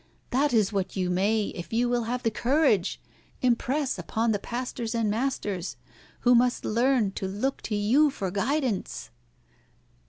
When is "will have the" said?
1.87-2.31